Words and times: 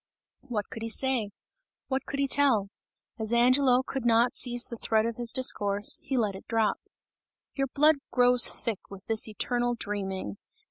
What 0.47 0.71
could 0.71 0.81
he 0.81 0.89
say? 0.89 1.29
What 1.87 2.07
could 2.07 2.17
he 2.19 2.25
tell? 2.25 2.69
As 3.19 3.31
Angelo 3.31 3.83
could 3.83 4.03
not 4.03 4.33
seize 4.33 4.65
the 4.65 4.75
thread 4.77 5.05
of 5.05 5.17
his 5.17 5.31
discourse, 5.31 5.99
he 6.01 6.17
let 6.17 6.33
it 6.33 6.47
drop. 6.47 6.77
"Your 7.53 7.67
blood 7.67 7.97
grows 8.09 8.47
thick 8.47 8.79
with 8.89 9.05
this 9.05 9.27
eternal 9.27 9.75
dreaming! 9.75 10.37